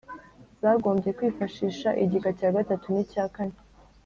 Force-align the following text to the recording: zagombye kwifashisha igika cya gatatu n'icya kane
zagombye 0.61 1.09
kwifashisha 1.17 1.89
igika 2.03 2.29
cya 2.39 2.49
gatatu 2.55 2.85
n'icya 2.93 3.23
kane 3.35 3.57